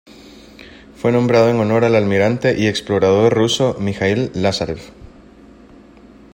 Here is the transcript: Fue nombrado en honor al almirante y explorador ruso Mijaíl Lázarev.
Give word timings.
Fue 0.95 1.11
nombrado 1.11 1.49
en 1.51 1.57
honor 1.59 1.83
al 1.85 1.93
almirante 1.93 2.55
y 2.59 2.65
explorador 2.65 3.31
ruso 3.35 3.77
Mijaíl 3.79 4.31
Lázarev. 4.33 4.79